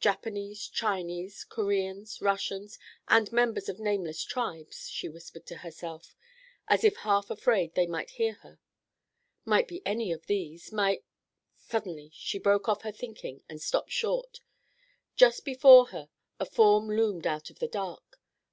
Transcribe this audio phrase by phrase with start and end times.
[0.00, 6.16] "Japanese, Chinese, Koreans, Russians, and members of nameless tribes," she whispered to herself,
[6.66, 8.58] as if half afraid they might hear her.
[9.44, 10.72] "Might be any of these.
[10.72, 11.04] Might—"
[11.54, 14.40] Suddenly she broke off her thinking and stopped short.
[15.14, 16.08] Just before her
[16.40, 18.18] a form loomed out of the dark.